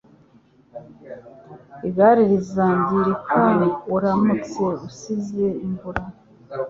Igare 1.87 2.23
rizangirika 2.31 3.39
uramutse 3.95 4.63
usize 4.87 5.45
imvura. 5.65 6.01